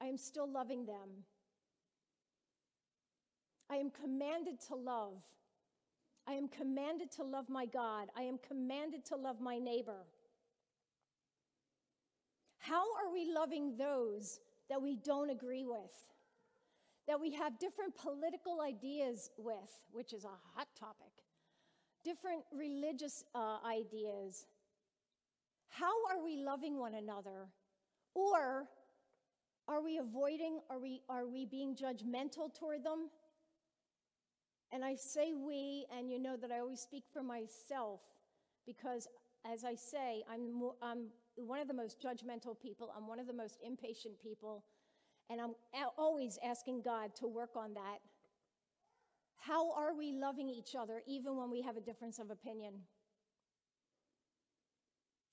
I 0.00 0.06
am 0.06 0.18
still 0.18 0.50
loving 0.50 0.84
them. 0.84 1.24
I 3.70 3.76
am 3.76 3.90
commanded 3.90 4.60
to 4.68 4.74
love. 4.74 5.22
I 6.26 6.32
am 6.32 6.48
commanded 6.48 7.10
to 7.12 7.24
love 7.24 7.48
my 7.48 7.64
God. 7.64 8.08
I 8.14 8.22
am 8.22 8.38
commanded 8.46 9.06
to 9.06 9.16
love 9.16 9.40
my 9.40 9.58
neighbor. 9.58 10.04
How 12.58 12.82
are 12.94 13.10
we 13.10 13.32
loving 13.32 13.76
those 13.78 14.40
that 14.68 14.82
we 14.82 14.96
don't 14.96 15.30
agree 15.30 15.64
with? 15.64 15.92
That 17.08 17.18
we 17.20 17.32
have 17.32 17.58
different 17.58 17.96
political 17.96 18.60
ideas 18.60 19.30
with, 19.38 19.80
which 19.90 20.12
is 20.12 20.24
a 20.24 20.36
hot 20.54 20.68
topic, 20.78 21.12
different 22.04 22.42
religious 22.52 23.24
uh, 23.34 23.56
ideas. 23.66 24.46
How 25.70 25.92
are 26.10 26.22
we 26.22 26.36
loving 26.36 26.78
one 26.78 26.94
another? 26.94 27.48
Or 28.14 28.68
are 29.68 29.82
we 29.82 29.98
avoiding, 29.98 30.60
are 30.70 30.78
we, 30.78 31.02
are 31.08 31.26
we 31.26 31.46
being 31.46 31.74
judgmental 31.74 32.52
toward 32.54 32.84
them? 32.84 33.08
And 34.70 34.84
I 34.84 34.94
say 34.94 35.32
we, 35.34 35.86
and 35.96 36.10
you 36.10 36.18
know 36.18 36.36
that 36.36 36.50
I 36.52 36.58
always 36.58 36.80
speak 36.80 37.04
for 37.10 37.22
myself 37.22 38.00
because, 38.66 39.08
as 39.50 39.64
I 39.64 39.74
say, 39.74 40.22
I'm, 40.30 40.52
more, 40.52 40.74
I'm 40.82 41.06
one 41.36 41.60
of 41.60 41.68
the 41.68 41.74
most 41.74 42.02
judgmental 42.02 42.58
people. 42.60 42.92
I'm 42.94 43.06
one 43.06 43.18
of 43.18 43.26
the 43.26 43.32
most 43.32 43.58
impatient 43.64 44.20
people. 44.22 44.64
And 45.30 45.40
I'm 45.40 45.54
always 45.96 46.38
asking 46.44 46.82
God 46.82 47.14
to 47.16 47.26
work 47.26 47.50
on 47.56 47.74
that. 47.74 47.98
How 49.36 49.72
are 49.72 49.94
we 49.94 50.12
loving 50.12 50.48
each 50.48 50.74
other 50.78 51.02
even 51.06 51.36
when 51.36 51.50
we 51.50 51.62
have 51.62 51.76
a 51.76 51.80
difference 51.80 52.18
of 52.18 52.30
opinion? 52.30 52.74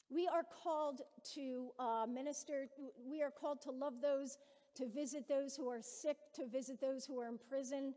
We 0.10 0.28
are 0.28 0.44
called 0.64 1.02
to 1.34 1.70
uh, 1.80 2.06
minister, 2.08 2.68
we 3.10 3.24
are 3.24 3.32
called 3.32 3.62
to 3.64 3.72
love 3.72 3.96
those, 4.02 4.38
to 4.76 4.88
visit 4.88 5.28
those 5.28 5.56
who 5.56 5.68
are 5.68 5.82
sick, 5.82 6.18
to 6.36 6.46
visit 6.46 6.80
those 6.80 7.06
who 7.06 7.20
are 7.20 7.28
in 7.28 7.40
prison. 7.50 7.94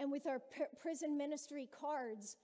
And 0.00 0.10
with 0.10 0.26
our 0.26 0.38
p- 0.38 0.64
prison 0.80 1.16
ministry 1.16 1.68
cards, 1.78 2.36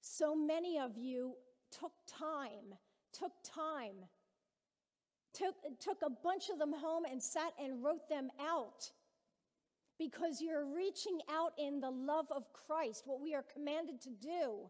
so 0.00 0.34
many 0.36 0.78
of 0.78 0.96
you 0.96 1.34
took 1.72 1.92
time 2.06 2.76
took 3.18 3.32
time, 3.42 4.04
took, 5.36 5.54
took 5.78 5.98
a 6.02 6.10
bunch 6.10 6.48
of 6.50 6.58
them 6.58 6.72
home 6.72 7.04
and 7.10 7.22
sat 7.22 7.52
and 7.62 7.82
wrote 7.82 8.08
them 8.08 8.30
out 8.40 8.90
because 9.98 10.40
you're 10.40 10.64
reaching 10.64 11.18
out 11.30 11.52
in 11.58 11.80
the 11.80 11.90
love 11.90 12.26
of 12.30 12.44
Christ, 12.52 13.02
what 13.06 13.20
we 13.20 13.34
are 13.34 13.44
commanded 13.52 14.00
to 14.02 14.10
do. 14.10 14.68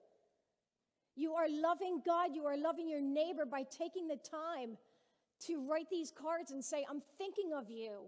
You 1.17 1.33
are 1.35 1.49
loving 1.49 2.03
God, 2.05 2.31
you 2.35 2.45
are 2.45 2.57
loving 2.57 2.89
your 2.89 3.01
neighbor 3.01 3.45
by 3.45 3.63
taking 3.63 4.07
the 4.07 4.17
time 4.17 4.77
to 5.47 5.69
write 5.69 5.91
these 5.91 6.11
cards 6.11 6.51
and 6.51 6.65
say, 6.65 6.85
I'm 6.89 7.03
thinking 7.19 7.53
of 7.53 7.71
you. 7.71 8.03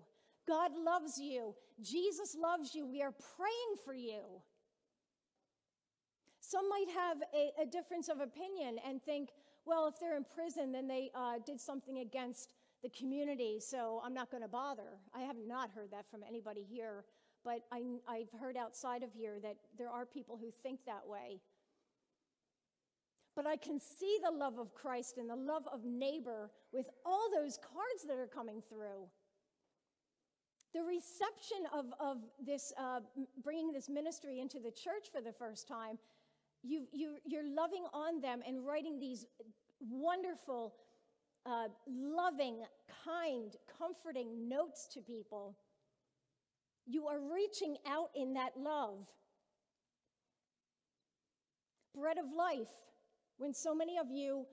God 0.47 0.73
loves 0.77 1.19
you. 1.19 1.55
Jesus 1.83 2.37
loves 2.41 2.75
you. 2.75 2.87
We 2.87 3.03
are 3.03 3.13
praying 3.37 3.77
for 3.85 3.95
you. 3.95 4.23
Some 6.41 6.69
might 6.69 6.89
have 6.95 7.19
a, 7.35 7.63
a 7.63 7.67
difference 7.67 8.09
of 8.09 8.21
opinion 8.21 8.79
and 8.87 9.03
think, 9.03 9.31
well, 9.69 9.87
if 9.87 10.01
they're 10.01 10.17
in 10.17 10.25
prison, 10.25 10.73
then 10.73 10.89
they 10.89 11.11
uh, 11.15 11.35
did 11.45 11.61
something 11.61 11.99
against 11.99 12.55
the 12.83 12.89
community, 12.89 13.59
so 13.61 14.01
I'm 14.05 14.15
not 14.15 14.31
going 14.31 14.43
to 14.43 14.49
bother. 14.49 14.99
I 15.15 15.21
have 15.21 15.37
not 15.47 15.71
heard 15.71 15.91
that 15.93 16.11
from 16.11 16.21
anybody 16.27 16.65
here, 16.69 17.05
but 17.45 17.61
I, 17.71 17.83
I've 18.09 18.31
heard 18.41 18.57
outside 18.57 19.03
of 19.03 19.13
here 19.13 19.39
that 19.43 19.57
there 19.77 19.91
are 19.91 20.07
people 20.07 20.39
who 20.41 20.51
think 20.63 20.81
that 20.87 21.07
way. 21.07 21.41
But 23.37 23.47
I 23.47 23.57
can 23.57 23.79
see 23.79 24.19
the 24.25 24.31
love 24.31 24.59
of 24.59 24.75
Christ 24.75 25.19
and 25.19 25.29
the 25.29 25.37
love 25.37 25.65
of 25.73 25.85
neighbor 25.85 26.51
with 26.73 26.89
all 27.05 27.29
those 27.33 27.59
cards 27.59 28.05
that 28.09 28.19
are 28.19 28.27
coming 28.27 28.63
through. 28.69 29.07
The 30.75 30.83
reception 30.83 31.59
of, 31.73 31.87
of 32.01 32.19
this, 32.45 32.73
uh, 32.79 33.01
bringing 33.45 33.73
this 33.73 33.89
ministry 33.89 34.41
into 34.41 34.59
the 34.59 34.71
church 34.71 35.09
for 35.13 35.21
the 35.21 35.33
first 35.33 35.69
time 35.69 35.99
you, 36.63 36.87
you, 36.93 37.17
you're 37.25 37.49
loving 37.49 37.85
on 37.93 38.21
them 38.21 38.41
and 38.47 38.67
writing 38.67 38.99
these 38.99 39.27
wonderful, 39.81 40.75
uh, 41.47 41.69
loving, 41.87 42.63
kind, 43.05 43.55
comforting 43.79 44.49
notes 44.49 44.87
to 44.95 45.01
people. 45.01 45.57
You 46.87 47.07
are 47.07 47.21
reaching 47.21 47.77
out 47.87 48.11
in 48.15 48.35
that 48.35 48.53
love. 48.57 49.07
Bread 51.95 52.19
of 52.19 52.27
life. 52.37 52.73
When 53.39 53.55
so 53.55 53.75
many 53.75 53.99
of 53.99 54.11
you 54.11 54.47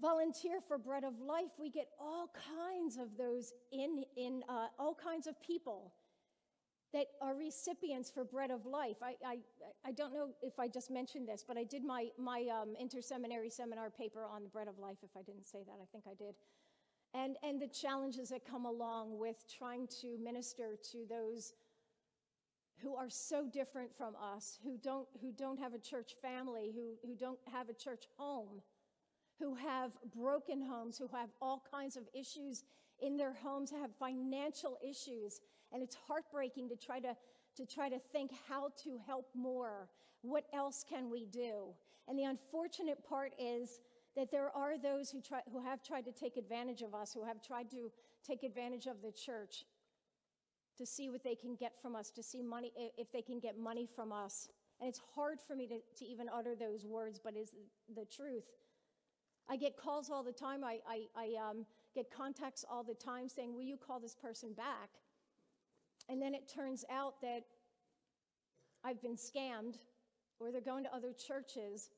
volunteer 0.00 0.60
for 0.66 0.78
bread 0.78 1.04
of 1.04 1.20
life, 1.20 1.50
we 1.58 1.70
get 1.70 1.88
all 2.00 2.30
kinds 2.56 2.96
of 2.96 3.16
those 3.18 3.52
in, 3.72 4.04
in 4.16 4.42
uh, 4.48 4.66
all 4.78 4.94
kinds 4.94 5.26
of 5.26 5.40
people 5.42 5.92
that 6.92 7.06
are 7.20 7.34
recipients 7.34 8.10
for 8.10 8.24
Bread 8.24 8.50
of 8.50 8.66
Life. 8.66 8.96
I, 9.02 9.14
I, 9.24 9.38
I 9.84 9.92
don't 9.92 10.12
know 10.12 10.30
if 10.42 10.58
I 10.58 10.66
just 10.66 10.90
mentioned 10.90 11.28
this, 11.28 11.44
but 11.46 11.56
I 11.56 11.64
did 11.64 11.84
my, 11.84 12.08
my 12.18 12.46
um, 12.50 12.74
interseminary 12.80 13.50
seminar 13.52 13.90
paper 13.90 14.26
on 14.26 14.42
the 14.42 14.48
Bread 14.48 14.66
of 14.66 14.78
Life. 14.78 14.98
If 15.02 15.10
I 15.16 15.22
didn't 15.22 15.46
say 15.46 15.60
that, 15.66 15.78
I 15.80 15.86
think 15.92 16.04
I 16.10 16.14
did. 16.14 16.34
And, 17.14 17.36
and 17.42 17.60
the 17.60 17.68
challenges 17.68 18.28
that 18.30 18.44
come 18.44 18.66
along 18.66 19.18
with 19.18 19.44
trying 19.48 19.88
to 20.00 20.16
minister 20.22 20.76
to 20.92 20.98
those 21.08 21.52
who 22.82 22.96
are 22.96 23.10
so 23.10 23.46
different 23.46 23.90
from 23.96 24.14
us, 24.16 24.58
who 24.64 24.78
don't, 24.78 25.06
who 25.20 25.32
don't 25.32 25.58
have 25.58 25.74
a 25.74 25.78
church 25.78 26.14
family, 26.22 26.72
who, 26.74 26.94
who 27.06 27.14
don't 27.14 27.38
have 27.52 27.68
a 27.68 27.74
church 27.74 28.06
home, 28.16 28.62
who 29.38 29.54
have 29.54 29.92
broken 30.14 30.62
homes, 30.62 30.98
who 30.98 31.08
have 31.08 31.28
all 31.40 31.62
kinds 31.70 31.96
of 31.96 32.04
issues 32.14 32.64
in 33.00 33.16
their 33.16 33.32
homes, 33.32 33.70
have 33.70 33.90
financial 33.98 34.78
issues, 34.82 35.40
and 35.72 35.82
it's 35.82 35.96
heartbreaking 36.06 36.68
to 36.68 36.76
try 36.76 37.00
to, 37.00 37.16
to 37.56 37.66
try 37.66 37.88
to 37.88 37.98
think 38.12 38.32
how 38.48 38.70
to 38.84 38.98
help 39.06 39.26
more. 39.34 39.88
What 40.22 40.44
else 40.52 40.84
can 40.88 41.10
we 41.10 41.26
do? 41.26 41.74
And 42.08 42.18
the 42.18 42.24
unfortunate 42.24 42.98
part 43.08 43.32
is 43.38 43.80
that 44.16 44.30
there 44.30 44.50
are 44.50 44.76
those 44.76 45.10
who, 45.10 45.20
try, 45.20 45.40
who 45.52 45.62
have 45.62 45.82
tried 45.82 46.04
to 46.06 46.12
take 46.12 46.36
advantage 46.36 46.82
of 46.82 46.94
us, 46.94 47.12
who 47.12 47.24
have 47.24 47.42
tried 47.42 47.70
to 47.70 47.90
take 48.26 48.42
advantage 48.42 48.86
of 48.86 49.02
the 49.02 49.12
church 49.12 49.64
to 50.76 50.86
see 50.86 51.08
what 51.08 51.22
they 51.22 51.34
can 51.34 51.54
get 51.56 51.72
from 51.80 51.94
us, 51.94 52.10
to 52.10 52.22
see 52.22 52.42
money, 52.42 52.72
if 52.96 53.12
they 53.12 53.22
can 53.22 53.38
get 53.38 53.58
money 53.58 53.86
from 53.94 54.12
us. 54.12 54.48
And 54.80 54.88
it's 54.88 55.00
hard 55.14 55.38
for 55.46 55.54
me 55.54 55.66
to, 55.66 55.78
to 55.98 56.04
even 56.04 56.26
utter 56.34 56.54
those 56.58 56.86
words, 56.86 57.20
but 57.22 57.36
is 57.36 57.54
the 57.94 58.04
truth. 58.04 58.44
I 59.48 59.56
get 59.56 59.76
calls 59.76 60.10
all 60.10 60.22
the 60.22 60.32
time. 60.32 60.64
I, 60.64 60.78
I, 60.88 61.06
I 61.16 61.50
um, 61.50 61.66
get 61.94 62.10
contacts 62.10 62.64
all 62.68 62.82
the 62.82 62.94
time 62.94 63.28
saying, 63.28 63.54
Will 63.54 63.62
you 63.62 63.76
call 63.76 64.00
this 64.00 64.14
person 64.14 64.52
back? 64.54 64.90
And 66.10 66.20
then 66.20 66.34
it 66.34 66.52
turns 66.52 66.84
out 66.90 67.20
that 67.22 67.44
I've 68.82 69.00
been 69.00 69.16
scammed 69.16 69.76
or 70.40 70.50
they're 70.50 70.60
going 70.60 70.82
to 70.84 70.94
other 70.94 71.12
churches. 71.12 71.90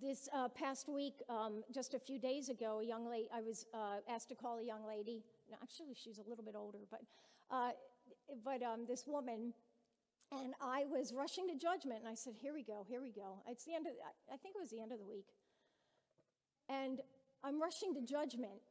This 0.00 0.28
uh, 0.32 0.48
past 0.48 0.88
week, 0.88 1.14
um, 1.28 1.62
just 1.74 1.94
a 1.94 1.98
few 1.98 2.18
days 2.18 2.48
ago, 2.48 2.80
a 2.80 2.84
young 2.84 3.10
lady, 3.10 3.28
I 3.34 3.42
was 3.42 3.66
uh, 3.74 3.96
asked 4.08 4.28
to 4.28 4.34
call 4.34 4.58
a 4.58 4.64
young 4.64 4.86
lady. 4.86 5.22
No, 5.50 5.58
actually, 5.62 5.94
she's 5.94 6.18
a 6.18 6.28
little 6.28 6.44
bit 6.44 6.54
older, 6.56 6.78
but, 6.90 7.00
uh, 7.50 7.70
but 8.44 8.62
um, 8.62 8.86
this 8.88 9.04
woman, 9.06 9.52
and 10.32 10.54
I 10.62 10.84
was 10.86 11.12
rushing 11.12 11.48
to 11.48 11.56
judgment, 11.56 12.00
and 12.00 12.08
I 12.08 12.14
said, 12.14 12.34
"Here 12.40 12.54
we 12.54 12.62
go, 12.62 12.86
here 12.88 13.00
we 13.00 13.10
go." 13.10 13.42
It's 13.48 13.64
the 13.64 13.74
end 13.74 13.86
of, 13.88 13.94
I 14.32 14.36
think 14.36 14.54
it 14.54 14.60
was 14.60 14.70
the 14.70 14.80
end 14.80 14.92
of 14.92 15.00
the 15.00 15.04
week, 15.04 15.26
and 16.68 17.00
I'm 17.42 17.60
rushing 17.60 17.92
to 17.94 18.00
judgment, 18.00 18.62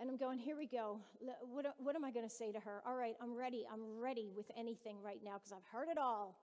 and 0.00 0.08
I'm 0.08 0.16
going, 0.16 0.38
here 0.38 0.56
we 0.56 0.66
go. 0.66 1.00
What, 1.42 1.74
what 1.78 1.96
am 1.96 2.04
I 2.04 2.12
going 2.12 2.28
to 2.28 2.34
say 2.34 2.52
to 2.52 2.60
her? 2.60 2.82
All 2.86 2.94
right, 2.94 3.14
I'm 3.20 3.34
ready. 3.34 3.66
I'm 3.72 3.98
ready 3.98 4.30
with 4.36 4.46
anything 4.56 4.96
right 5.02 5.20
now 5.24 5.34
because 5.34 5.52
I've 5.52 5.66
heard 5.72 5.88
it 5.88 5.98
all. 5.98 6.38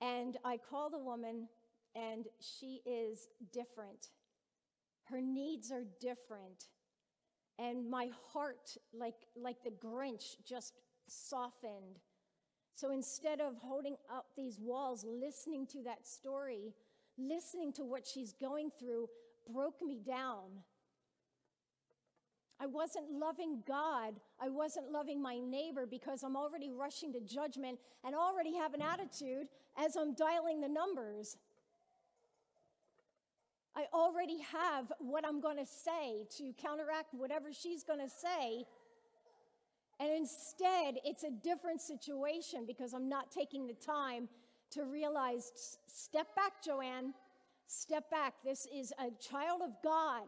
And 0.00 0.36
I 0.44 0.56
call 0.58 0.88
the 0.88 0.98
woman, 0.98 1.48
and 1.96 2.26
she 2.38 2.82
is 2.86 3.28
different. 3.52 4.10
Her 5.04 5.20
needs 5.20 5.72
are 5.72 5.84
different. 6.00 6.66
And 7.58 7.90
my 7.90 8.10
heart, 8.32 8.76
like, 8.92 9.26
like 9.34 9.56
the 9.64 9.70
Grinch, 9.70 10.36
just 10.46 10.74
softened. 11.08 11.98
So 12.76 12.92
instead 12.92 13.40
of 13.40 13.56
holding 13.56 13.96
up 14.14 14.26
these 14.36 14.58
walls, 14.60 15.04
listening 15.04 15.66
to 15.68 15.82
that 15.84 16.06
story, 16.06 16.74
listening 17.18 17.72
to 17.72 17.84
what 17.84 18.06
she's 18.06 18.34
going 18.34 18.70
through, 18.78 19.08
broke 19.52 19.80
me 19.82 19.98
down 20.06 20.62
I 22.60 22.66
wasn't 22.66 23.10
loving 23.10 23.62
God. 23.66 24.14
I 24.40 24.48
wasn't 24.48 24.90
loving 24.90 25.20
my 25.20 25.38
neighbor 25.38 25.86
because 25.86 26.22
I'm 26.22 26.36
already 26.36 26.70
rushing 26.70 27.12
to 27.12 27.20
judgment 27.20 27.78
and 28.04 28.14
already 28.14 28.54
have 28.54 28.72
an 28.72 28.80
attitude 28.82 29.48
as 29.76 29.96
I'm 29.96 30.14
dialing 30.14 30.60
the 30.60 30.68
numbers. 30.68 31.36
I 33.76 33.84
already 33.92 34.38
have 34.52 34.90
what 35.00 35.26
I'm 35.26 35.40
going 35.40 35.58
to 35.58 35.66
say 35.66 36.26
to 36.38 36.54
counteract 36.54 37.12
whatever 37.12 37.52
she's 37.52 37.84
going 37.84 38.00
to 38.00 38.08
say. 38.08 38.64
And 40.00 40.10
instead, 40.10 40.94
it's 41.04 41.24
a 41.24 41.30
different 41.30 41.82
situation 41.82 42.64
because 42.66 42.94
I'm 42.94 43.08
not 43.08 43.30
taking 43.30 43.66
the 43.66 43.74
time 43.74 44.28
to 44.70 44.84
realize 44.84 45.52
step 45.86 46.34
back, 46.34 46.64
Joanne. 46.64 47.12
Step 47.66 48.10
back. 48.10 48.34
This 48.44 48.66
is 48.74 48.92
a 48.98 49.10
child 49.22 49.60
of 49.62 49.70
God. 49.82 50.24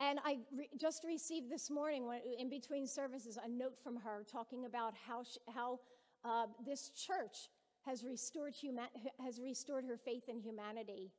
And 0.00 0.18
I 0.24 0.38
re- 0.56 0.68
just 0.78 1.04
received 1.04 1.50
this 1.50 1.70
morning, 1.70 2.06
when, 2.06 2.20
in 2.38 2.48
between 2.48 2.86
services, 2.86 3.38
a 3.42 3.48
note 3.48 3.78
from 3.84 3.96
her 3.96 4.24
talking 4.30 4.64
about 4.64 4.94
how, 5.06 5.22
she, 5.22 5.38
how 5.54 5.78
uh, 6.24 6.46
this 6.64 6.90
church 6.90 7.50
has 7.84 8.02
restored, 8.02 8.54
huma- 8.54 8.88
has 9.22 9.38
restored 9.40 9.84
her 9.84 9.98
faith 9.98 10.24
in 10.28 10.40
humanity. 10.40 11.10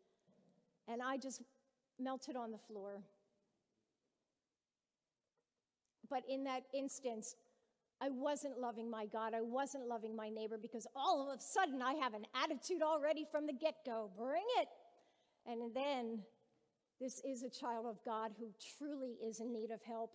And 0.88 1.02
I 1.02 1.18
just 1.18 1.44
melted 2.00 2.36
on 2.36 2.52
the 2.52 2.58
floor. 2.58 3.04
But 6.10 6.24
in 6.28 6.44
that 6.46 6.64
instance, 6.74 7.36
I 8.02 8.10
wasn't 8.10 8.60
loving 8.60 8.90
my 8.90 9.06
God. 9.06 9.36
I 9.36 9.42
wasn't 9.42 9.88
loving 9.88 10.16
my 10.16 10.30
neighbor 10.30 10.58
because 10.60 10.88
all 10.96 11.30
of 11.30 11.38
a 11.38 11.40
sudden 11.40 11.84
I 11.84 11.94
have 11.94 12.16
an 12.16 12.26
attitude 12.34 12.82
already 12.82 13.26
from 13.32 13.46
the 13.46 13.54
get 13.54 13.76
go. 13.86 14.10
Bring 14.18 14.44
it. 14.60 14.68
And 15.46 15.74
then 15.74 16.20
this 17.01 17.20
is 17.25 17.41
a 17.41 17.50
child 17.50 17.88
of 17.88 17.98
God 18.05 18.31
who 18.39 18.46
truly 18.77 19.17
is 19.27 19.39
in 19.39 19.51
need 19.51 19.72
of 19.72 19.81
help. 19.81 20.12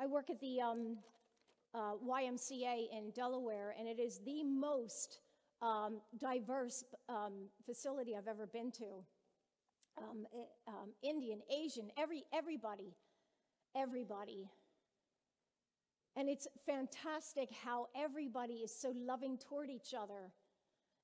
I 0.00 0.06
work 0.06 0.30
at 0.30 0.40
the 0.40 0.60
um, 0.60 0.98
uh, 1.74 1.94
YMCA 2.08 2.86
in 2.96 3.10
Delaware, 3.12 3.74
and 3.76 3.88
it 3.88 4.00
is 4.00 4.20
the 4.24 4.44
most 4.44 5.18
um, 5.60 6.00
diverse 6.20 6.84
um, 7.08 7.48
facility 7.66 8.14
I've 8.16 8.28
ever 8.28 8.46
been 8.46 8.70
to. 8.72 8.84
Um, 9.98 10.26
eh, 10.32 10.44
um, 10.68 10.90
Indian, 11.02 11.40
Asian, 11.50 11.90
every, 11.98 12.22
everybody, 12.32 12.94
everybody. 13.76 14.48
And 16.16 16.28
it's 16.28 16.46
fantastic 16.66 17.48
how 17.64 17.88
everybody 17.96 18.54
is 18.54 18.72
so 18.72 18.94
loving 18.96 19.38
toward 19.38 19.70
each 19.70 19.92
other. 19.92 20.30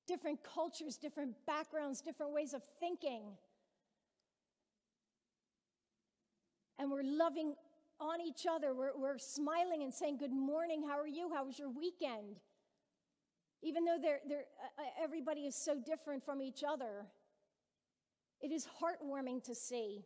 Different 0.07 0.39
cultures, 0.43 0.95
different 0.95 1.33
backgrounds, 1.45 1.99
different 1.99 2.31
ways 2.31 2.53
of 2.53 2.63
thinking. 2.79 3.23
And 6.81 6.89
we're 6.89 7.03
loving 7.03 7.53
on 7.99 8.19
each 8.19 8.47
other. 8.49 8.73
We're, 8.73 8.97
we're 8.97 9.19
smiling 9.19 9.83
and 9.83 9.93
saying, 9.93 10.17
Good 10.17 10.33
morning, 10.33 10.81
how 10.81 10.99
are 10.99 11.07
you? 11.07 11.29
How 11.31 11.45
was 11.45 11.59
your 11.59 11.69
weekend? 11.69 12.37
Even 13.61 13.85
though 13.85 13.97
they're, 14.01 14.19
they're, 14.27 14.45
uh, 14.79 14.81
uh, 14.81 15.03
everybody 15.03 15.41
is 15.41 15.55
so 15.55 15.77
different 15.85 16.25
from 16.25 16.41
each 16.41 16.63
other, 16.67 17.05
it 18.41 18.51
is 18.51 18.67
heartwarming 18.81 19.43
to 19.43 19.53
see. 19.53 20.03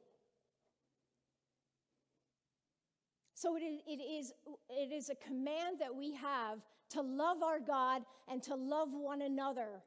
So 3.35 3.55
it 3.55 3.61
is, 3.61 3.79
it, 3.87 4.01
is, 4.01 4.33
it 4.69 4.91
is 4.91 5.09
a 5.09 5.15
command 5.15 5.79
that 5.79 5.95
we 5.95 6.13
have 6.15 6.59
to 6.89 7.01
love 7.01 7.41
our 7.41 7.61
God 7.61 8.01
and 8.27 8.43
to 8.43 8.55
love 8.55 8.89
one 8.91 9.21
another. 9.21 9.81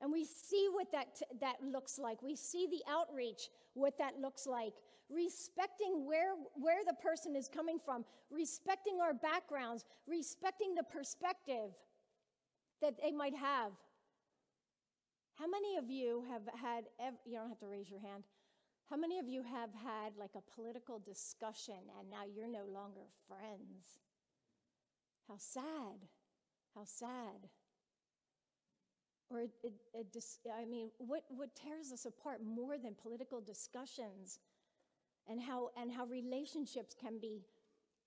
And 0.00 0.10
we 0.10 0.24
see 0.24 0.68
what 0.72 0.90
that, 0.90 1.20
that 1.40 1.56
looks 1.62 2.00
like. 2.00 2.20
We 2.22 2.34
see 2.34 2.66
the 2.66 2.82
outreach, 2.90 3.50
what 3.74 3.98
that 3.98 4.18
looks 4.20 4.48
like. 4.48 4.72
Respecting 5.12 6.06
where, 6.06 6.34
where 6.54 6.84
the 6.86 6.94
person 6.94 7.36
is 7.36 7.48
coming 7.48 7.78
from, 7.78 8.04
respecting 8.30 8.98
our 9.02 9.12
backgrounds, 9.12 9.84
respecting 10.06 10.74
the 10.74 10.84
perspective 10.84 11.70
that 12.80 12.94
they 13.02 13.12
might 13.12 13.34
have. 13.34 13.72
How 15.34 15.46
many 15.48 15.76
of 15.76 15.90
you 15.90 16.24
have 16.30 16.42
had, 16.60 16.84
you 17.26 17.38
don't 17.38 17.48
have 17.48 17.58
to 17.60 17.66
raise 17.66 17.90
your 17.90 18.00
hand. 18.00 18.24
How 18.90 18.96
many 18.96 19.18
of 19.18 19.28
you 19.28 19.42
have 19.42 19.70
had 19.72 20.12
like 20.18 20.32
a 20.36 20.60
political 20.60 20.98
discussion 20.98 21.80
and 21.98 22.10
now 22.10 22.24
you're 22.34 22.48
no 22.48 22.64
longer 22.72 23.06
friends? 23.26 24.00
How 25.28 25.36
sad. 25.38 26.08
How 26.74 26.84
sad. 26.84 27.48
Or, 29.30 29.40
it, 29.40 29.50
it, 29.62 29.72
it 29.94 30.16
I 30.54 30.66
mean, 30.66 30.90
what, 30.98 31.22
what 31.28 31.54
tears 31.54 31.90
us 31.90 32.04
apart 32.04 32.40
more 32.44 32.76
than 32.76 32.94
political 32.94 33.40
discussions 33.40 34.38
and 35.28 35.40
how, 35.40 35.70
and 35.80 35.90
how 35.90 36.04
relationships 36.06 36.94
can 36.98 37.18
be 37.18 37.42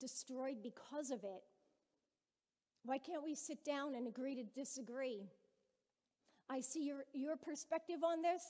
destroyed 0.00 0.56
because 0.62 1.10
of 1.10 1.24
it? 1.24 1.42
Why 2.84 2.98
can't 2.98 3.24
we 3.24 3.34
sit 3.34 3.64
down 3.64 3.94
and 3.94 4.06
agree 4.06 4.34
to 4.36 4.44
disagree? 4.44 5.28
I 6.48 6.60
see 6.60 6.84
your, 6.84 7.04
your 7.12 7.36
perspective 7.36 8.04
on 8.04 8.22
this. 8.22 8.42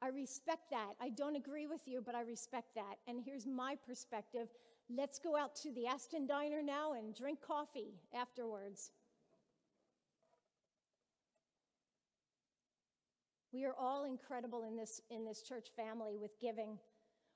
I 0.00 0.08
respect 0.08 0.70
that. 0.70 0.94
I 1.00 1.10
don't 1.10 1.36
agree 1.36 1.66
with 1.66 1.86
you, 1.86 2.02
but 2.04 2.14
I 2.14 2.22
respect 2.22 2.74
that. 2.74 2.96
And 3.06 3.20
here's 3.24 3.46
my 3.46 3.76
perspective. 3.86 4.48
Let's 4.90 5.18
go 5.18 5.36
out 5.36 5.54
to 5.56 5.72
the 5.72 5.86
Aston 5.86 6.26
Diner 6.26 6.62
now 6.62 6.94
and 6.94 7.14
drink 7.14 7.40
coffee 7.40 7.94
afterwards. 8.14 8.90
We 13.52 13.66
are 13.66 13.74
all 13.78 14.04
incredible 14.04 14.64
in 14.64 14.76
this, 14.76 15.02
in 15.10 15.26
this 15.26 15.42
church 15.42 15.68
family 15.76 16.16
with 16.18 16.40
giving. 16.40 16.78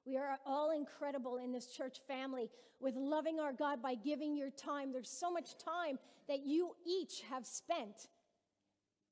We 0.06 0.16
are 0.16 0.38
all 0.46 0.70
incredible 0.70 1.38
in 1.38 1.52
this 1.52 1.66
church 1.66 1.98
family 2.06 2.48
with 2.78 2.94
loving 2.94 3.40
our 3.40 3.52
God 3.52 3.82
by 3.82 3.96
giving 3.96 4.36
your 4.36 4.50
time. 4.50 4.92
There's 4.92 5.10
so 5.10 5.32
much 5.32 5.58
time 5.58 5.98
that 6.28 6.46
you 6.46 6.76
each 6.86 7.22
have 7.28 7.44
spent 7.44 8.08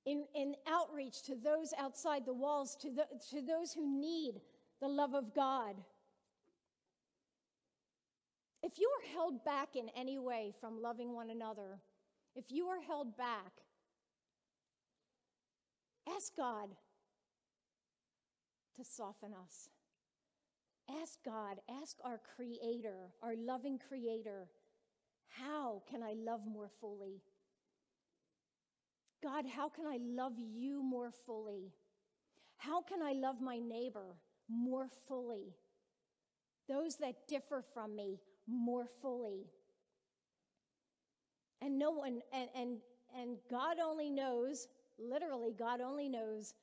in, 0.06 0.24
in 0.34 0.54
outreach 0.68 1.22
to 1.24 1.34
those 1.34 1.72
outside 1.78 2.24
the 2.24 2.32
walls, 2.32 2.76
to, 2.76 2.90
the, 2.90 3.06
to 3.30 3.42
those 3.42 3.72
who 3.72 4.00
need 4.00 4.40
the 4.80 4.86
love 4.86 5.14
of 5.14 5.34
God. 5.34 5.74
If 8.62 8.78
you 8.78 8.88
are 8.88 9.12
held 9.12 9.44
back 9.44 9.70
in 9.74 9.88
any 9.96 10.18
way 10.18 10.54
from 10.60 10.80
loving 10.80 11.12
one 11.12 11.30
another, 11.30 11.80
if 12.36 12.44
you 12.50 12.66
are 12.66 12.80
held 12.80 13.16
back, 13.16 13.52
ask 16.14 16.36
God 16.36 16.68
to 18.76 18.84
soften 18.84 19.32
us. 19.34 19.68
Ask 20.88 21.18
God, 21.24 21.58
ask 21.80 21.96
our 22.04 22.20
Creator, 22.36 23.12
our 23.22 23.34
loving 23.36 23.78
Creator, 23.88 24.48
how 25.28 25.82
can 25.90 26.02
I 26.02 26.14
love 26.14 26.40
more 26.46 26.70
fully? 26.80 27.22
God, 29.22 29.46
how 29.46 29.68
can 29.70 29.86
I 29.86 29.98
love 30.00 30.34
you 30.38 30.82
more 30.82 31.10
fully? 31.24 31.72
How 32.58 32.82
can 32.82 33.02
I 33.02 33.12
love 33.12 33.40
my 33.40 33.58
neighbor 33.58 34.16
more 34.48 34.88
fully? 35.08 35.54
Those 36.68 36.96
that 36.96 37.26
differ 37.28 37.64
from 37.72 37.96
me 37.96 38.20
more 38.46 38.86
fully. 39.00 39.46
And 41.62 41.78
no 41.78 41.90
one, 41.90 42.20
and, 42.32 42.48
and, 42.54 42.76
and 43.18 43.36
God 43.50 43.78
only 43.82 44.10
knows, 44.10 44.68
literally, 44.98 45.54
God 45.58 45.80
only 45.80 46.08
knows 46.08 46.54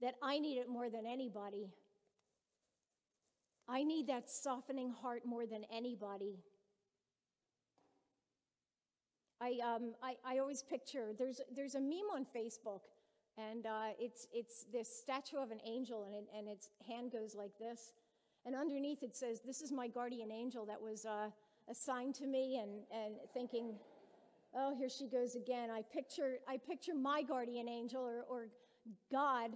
that 0.00 0.14
I 0.22 0.38
need 0.38 0.58
it 0.58 0.68
more 0.68 0.88
than 0.88 1.06
anybody. 1.06 1.70
I 3.68 3.82
need 3.82 4.06
that 4.06 4.30
softening 4.30 4.90
heart 4.90 5.22
more 5.24 5.46
than 5.46 5.64
anybody. 5.72 6.38
I, 9.40 9.58
um, 9.64 9.94
I, 10.02 10.14
I 10.24 10.38
always 10.38 10.62
picture 10.62 11.12
there's, 11.18 11.40
there's 11.54 11.74
a 11.74 11.80
meme 11.80 12.10
on 12.14 12.24
Facebook, 12.24 12.80
and 13.36 13.66
uh, 13.66 13.88
it's, 13.98 14.26
it's 14.32 14.64
this 14.72 14.88
statue 14.88 15.38
of 15.38 15.50
an 15.50 15.60
angel, 15.66 16.04
and, 16.04 16.14
it, 16.14 16.24
and 16.36 16.48
its 16.48 16.70
hand 16.86 17.12
goes 17.12 17.34
like 17.34 17.52
this. 17.58 17.92
And 18.46 18.54
underneath 18.54 19.02
it 19.02 19.16
says, 19.16 19.40
This 19.44 19.60
is 19.60 19.72
my 19.72 19.88
guardian 19.88 20.30
angel 20.30 20.64
that 20.66 20.80
was 20.80 21.04
uh, 21.04 21.28
assigned 21.68 22.14
to 22.16 22.26
me, 22.26 22.60
and, 22.62 22.82
and 22.90 23.16
thinking, 23.34 23.74
Oh, 24.54 24.74
here 24.74 24.88
she 24.88 25.06
goes 25.06 25.34
again. 25.34 25.70
I 25.70 25.82
picture, 25.82 26.36
I 26.48 26.56
picture 26.56 26.94
my 26.94 27.22
guardian 27.22 27.68
angel 27.68 28.00
or, 28.00 28.24
or 28.30 28.46
God 29.12 29.50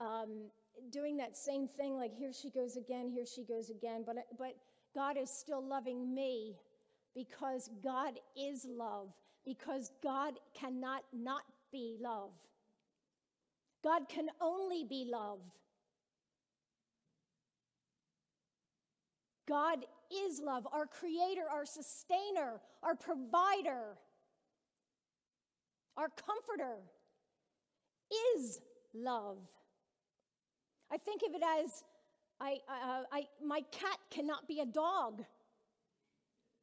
um, 0.00 0.50
doing 0.90 1.16
that 1.18 1.36
same 1.36 1.66
thing, 1.68 1.96
like 1.96 2.14
here 2.14 2.32
she 2.32 2.50
goes 2.50 2.76
again, 2.76 3.10
here 3.10 3.26
she 3.26 3.44
goes 3.44 3.70
again. 3.70 4.04
But, 4.06 4.16
but 4.38 4.56
God 4.94 5.16
is 5.16 5.30
still 5.30 5.64
loving 5.64 6.14
me 6.14 6.56
because 7.14 7.70
God 7.82 8.14
is 8.36 8.66
love, 8.68 9.08
because 9.44 9.90
God 10.02 10.34
cannot 10.54 11.02
not 11.12 11.42
be 11.72 11.96
love. 12.00 12.30
God 13.82 14.08
can 14.08 14.28
only 14.40 14.84
be 14.84 15.06
love. 15.10 15.40
God 19.48 19.84
is 20.10 20.40
love, 20.40 20.66
our 20.72 20.86
creator, 20.86 21.44
our 21.52 21.64
sustainer, 21.64 22.60
our 22.82 22.96
provider, 22.96 23.96
our 25.96 26.08
comforter 26.08 26.78
is 28.36 28.60
love. 28.92 29.38
I 30.92 30.98
think 30.98 31.22
of 31.28 31.34
it 31.34 31.42
as 31.42 31.84
I, 32.40 32.58
uh, 32.68 33.02
I, 33.12 33.24
my 33.44 33.60
cat 33.72 33.98
cannot 34.10 34.46
be 34.46 34.60
a 34.60 34.66
dog. 34.66 35.24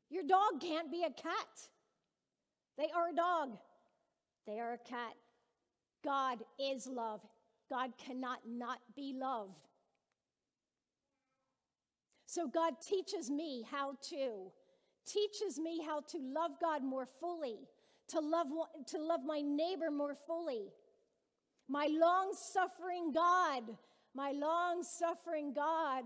Your 0.10 0.24
dog 0.24 0.62
can't 0.62 0.92
be 0.92 1.04
a 1.04 1.10
cat. 1.10 1.70
They 2.78 2.90
are 2.96 3.10
a 3.10 3.16
dog, 3.16 3.58
they 4.46 4.60
are 4.60 4.74
a 4.74 4.90
cat. 4.90 5.14
God 6.04 6.40
is 6.60 6.86
love. 6.88 7.22
God 7.70 7.92
cannot 7.98 8.40
not 8.48 8.80
be 8.96 9.16
love. 9.18 9.56
So 12.26 12.48
God 12.48 12.74
teaches 12.86 13.30
me 13.30 13.64
how 13.72 13.96
to, 14.10 14.52
teaches 15.08 15.60
me 15.60 15.82
how 15.86 16.02
to 16.02 16.18
love 16.18 16.52
God 16.60 16.84
more 16.84 17.06
fully, 17.06 17.60
to 18.10 18.20
love, 18.20 18.48
to 18.88 19.02
love 19.02 19.22
my 19.26 19.42
neighbor 19.42 19.92
more 19.92 20.16
fully. 20.28 20.66
My 21.70 21.88
long 21.90 22.34
suffering 22.54 23.14
God 23.14 23.64
my 24.16 24.32
long 24.32 24.84
suffering 24.84 25.54
God 25.54 26.04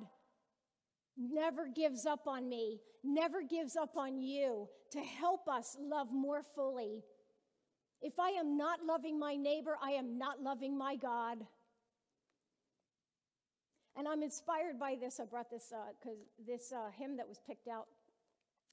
never 1.17 1.67
gives 1.67 2.05
up 2.05 2.27
on 2.27 2.47
me, 2.47 2.79
never 3.03 3.41
gives 3.41 3.75
up 3.75 3.97
on 3.97 4.21
you 4.21 4.67
to 4.91 4.99
help 4.99 5.47
us 5.47 5.75
love 5.79 6.07
more 6.11 6.43
fully. 6.55 7.03
If 8.01 8.19
I 8.19 8.29
am 8.29 8.57
not 8.57 8.79
loving 8.85 9.19
my 9.19 9.35
neighbor, 9.35 9.77
I 9.83 9.91
am 9.91 10.17
not 10.17 10.41
loving 10.41 10.77
my 10.77 10.95
God. 10.95 11.39
And 13.97 14.07
I'm 14.07 14.21
inspired 14.21 14.79
by 14.79 14.95
this. 14.99 15.19
I 15.19 15.25
brought 15.25 15.49
this 15.49 15.73
because 15.99 16.19
uh, 16.19 16.45
this 16.45 16.71
uh, 16.71 16.91
hymn 16.97 17.17
that 17.17 17.27
was 17.27 17.39
picked 17.47 17.67
out 17.67 17.87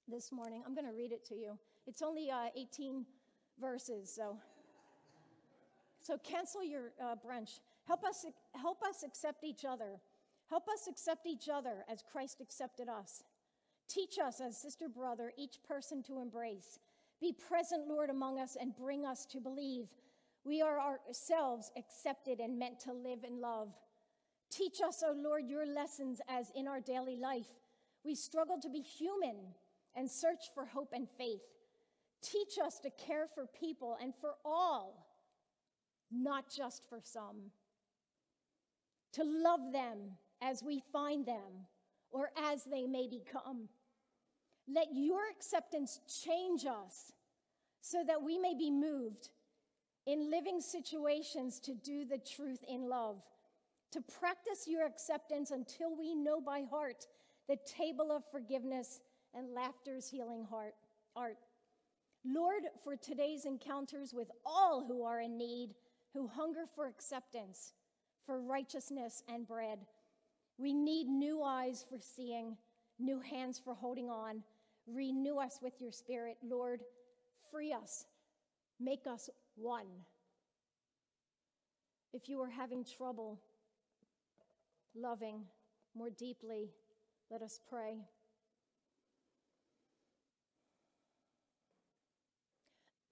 this 0.06 0.30
morning. 0.30 0.62
I'm 0.66 0.74
going 0.74 0.86
to 0.86 0.92
read 0.92 1.12
it 1.12 1.24
to 1.28 1.34
you. 1.34 1.58
It's 1.86 2.02
only 2.02 2.30
uh, 2.30 2.48
18 2.56 3.06
verses, 3.60 4.12
so 4.14 4.36
so 6.00 6.18
cancel 6.18 6.62
your 6.62 6.92
uh, 7.02 7.14
brunch. 7.14 7.60
Help 7.86 8.04
us, 8.04 8.24
help 8.54 8.82
us 8.82 9.02
accept 9.02 9.44
each 9.44 9.64
other. 9.64 10.00
Help 10.48 10.68
us 10.68 10.86
accept 10.88 11.26
each 11.26 11.48
other 11.48 11.84
as 11.90 12.02
Christ 12.10 12.40
accepted 12.40 12.88
us. 12.88 13.24
Teach 13.88 14.18
us 14.18 14.40
as 14.40 14.56
sister 14.56 14.88
brother, 14.88 15.32
each 15.36 15.58
person 15.66 16.02
to 16.04 16.20
embrace. 16.20 16.78
Be 17.20 17.32
present, 17.32 17.86
Lord, 17.86 18.10
among 18.10 18.38
us 18.38 18.56
and 18.58 18.74
bring 18.74 19.04
us 19.04 19.26
to 19.26 19.40
believe. 19.40 19.88
We 20.44 20.62
are 20.62 20.78
ourselves 20.80 21.70
accepted 21.76 22.40
and 22.40 22.58
meant 22.58 22.80
to 22.80 22.92
live 22.92 23.24
in 23.24 23.40
love. 23.40 23.74
Teach 24.50 24.80
us, 24.80 25.02
O 25.04 25.10
oh 25.10 25.20
Lord, 25.20 25.48
your 25.48 25.66
lessons 25.66 26.20
as 26.28 26.50
in 26.54 26.68
our 26.68 26.80
daily 26.80 27.16
life. 27.16 27.48
We 28.04 28.14
struggle 28.14 28.58
to 28.60 28.68
be 28.68 28.80
human 28.80 29.36
and 29.94 30.10
search 30.10 30.50
for 30.54 30.66
hope 30.66 30.92
and 30.94 31.08
faith. 31.08 31.42
Teach 32.22 32.58
us 32.64 32.78
to 32.80 32.90
care 32.90 33.26
for 33.34 33.46
people 33.46 33.96
and 34.00 34.14
for 34.14 34.34
all, 34.44 35.06
not 36.10 36.44
just 36.54 36.88
for 36.88 37.00
some 37.02 37.50
to 39.14 39.24
love 39.24 39.72
them 39.72 39.98
as 40.42 40.62
we 40.62 40.82
find 40.92 41.26
them 41.26 41.66
or 42.10 42.30
as 42.50 42.64
they 42.64 42.86
may 42.86 43.08
become. 43.08 43.68
Let 44.72 44.88
your 44.92 45.20
acceptance 45.30 46.00
change 46.24 46.64
us 46.64 47.12
so 47.80 48.02
that 48.06 48.22
we 48.22 48.38
may 48.38 48.54
be 48.54 48.70
moved 48.70 49.30
in 50.06 50.30
living 50.30 50.60
situations 50.60 51.60
to 51.60 51.74
do 51.74 52.04
the 52.04 52.18
truth 52.18 52.64
in 52.68 52.88
love, 52.88 53.22
to 53.92 54.00
practice 54.00 54.66
your 54.66 54.86
acceptance 54.86 55.50
until 55.50 55.96
we 55.96 56.14
know 56.14 56.40
by 56.40 56.62
heart 56.70 57.06
the 57.48 57.58
table 57.66 58.10
of 58.10 58.22
forgiveness 58.30 59.00
and 59.34 59.52
laughter's 59.54 60.08
healing 60.08 60.44
heart 60.44 60.74
art. 61.16 61.36
Lord, 62.24 62.62
for 62.82 62.96
today's 62.96 63.44
encounters 63.44 64.14
with 64.14 64.28
all 64.44 64.84
who 64.86 65.04
are 65.04 65.20
in 65.20 65.36
need, 65.36 65.74
who 66.14 66.26
hunger 66.26 66.64
for 66.74 66.86
acceptance, 66.86 67.74
for 68.26 68.40
righteousness 68.40 69.22
and 69.28 69.46
bread. 69.46 69.78
We 70.58 70.72
need 70.72 71.06
new 71.06 71.42
eyes 71.42 71.84
for 71.88 71.98
seeing, 71.98 72.56
new 72.98 73.20
hands 73.20 73.60
for 73.62 73.74
holding 73.74 74.08
on. 74.08 74.42
Renew 74.86 75.38
us 75.38 75.58
with 75.62 75.80
your 75.80 75.92
spirit, 75.92 76.36
Lord. 76.42 76.80
Free 77.50 77.72
us, 77.72 78.06
make 78.80 79.06
us 79.06 79.30
one. 79.56 79.86
If 82.12 82.28
you 82.28 82.40
are 82.40 82.50
having 82.50 82.84
trouble 82.84 83.40
loving 84.94 85.40
more 85.96 86.10
deeply, 86.10 86.70
let 87.30 87.42
us 87.42 87.60
pray. 87.68 87.96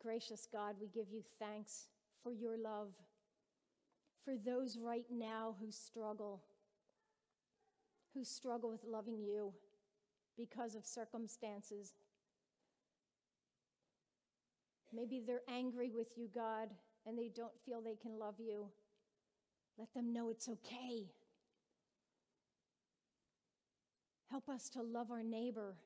Gracious 0.01 0.48
God, 0.53 0.75
we 0.81 0.88
give 0.88 1.09
you 1.12 1.22
thanks 1.38 1.87
for 2.22 2.33
your 2.33 2.57
love, 2.59 2.88
for 4.25 4.35
those 4.37 4.79
right 4.79 5.07
now 5.11 5.57
who 5.61 5.71
struggle, 5.71 6.43
who 8.15 8.25
struggle 8.25 8.71
with 8.71 8.85
loving 8.85 9.21
you 9.23 9.53
because 10.37 10.75
of 10.75 10.87
circumstances. 10.87 11.95
Maybe 14.93 15.23
they're 15.27 15.43
angry 15.49 15.91
with 15.91 16.17
you, 16.17 16.29
God, 16.35 16.69
and 17.07 17.19
they 17.19 17.31
don't 17.35 17.59
feel 17.65 17.81
they 17.81 17.97
can 18.01 18.19
love 18.19 18.35
you. 18.39 18.67
Let 19.79 19.93
them 19.95 20.13
know 20.13 20.29
it's 20.29 20.49
okay. 20.49 21.07
Help 24.31 24.49
us 24.49 24.69
to 24.71 24.83
love 24.83 25.11
our 25.11 25.23
neighbor. 25.23 25.77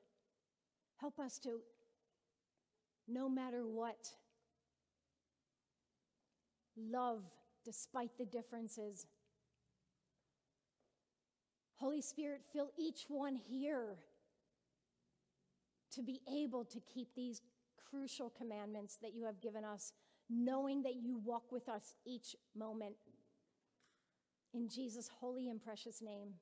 Help 0.98 1.18
us 1.18 1.38
to, 1.40 1.60
no 3.06 3.28
matter 3.28 3.66
what, 3.66 4.08
love 6.76 7.22
despite 7.66 8.16
the 8.16 8.24
differences. 8.24 9.06
Holy 11.74 12.00
Spirit, 12.00 12.40
fill 12.52 12.70
each 12.78 13.06
one 13.08 13.34
here 13.34 13.98
to 15.92 16.02
be 16.02 16.20
able 16.32 16.64
to 16.64 16.80
keep 16.80 17.08
these 17.14 17.42
crucial 17.90 18.30
commandments 18.30 18.98
that 19.02 19.14
you 19.14 19.24
have 19.24 19.40
given 19.40 19.64
us, 19.64 19.92
knowing 20.30 20.82
that 20.82 20.94
you 20.94 21.20
walk 21.24 21.50
with 21.50 21.68
us 21.68 21.96
each 22.06 22.36
moment. 22.56 22.94
In 24.54 24.68
Jesus' 24.68 25.10
holy 25.20 25.48
and 25.48 25.60
precious 25.60 26.00
name, 26.00 26.34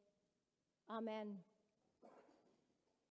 amen. 0.91 1.39